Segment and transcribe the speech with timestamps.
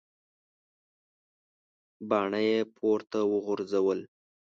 [2.09, 3.99] باڼه یې پورته وغورځول.